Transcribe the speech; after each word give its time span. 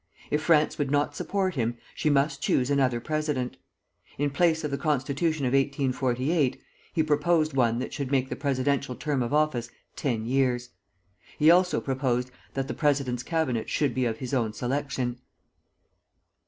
If 0.31 0.41
France 0.41 0.79
would 0.79 0.89
not 0.89 1.15
support 1.15 1.53
him, 1.53 1.77
she 1.93 2.09
must 2.09 2.41
choose 2.41 2.71
another 2.71 2.99
president. 2.99 3.57
In 4.17 4.31
place 4.31 4.63
of 4.63 4.71
the 4.71 4.77
constitution 4.79 5.45
of 5.45 5.53
1848 5.53 6.59
he 6.91 7.03
proposed 7.03 7.53
one 7.53 7.77
that 7.77 7.93
should 7.93 8.09
make 8.11 8.27
the 8.27 8.35
presidential 8.35 8.95
term 8.95 9.21
of 9.21 9.31
office 9.31 9.69
ten 9.95 10.25
years; 10.25 10.69
he 11.37 11.51
also 11.51 11.79
proposed 11.79 12.31
that 12.55 12.67
the 12.67 12.73
president's 12.73 13.21
cabinet 13.21 13.69
should 13.69 13.93
be 13.93 14.05
of 14.05 14.17
his 14.17 14.33
own 14.33 14.53
selection. 14.53 15.19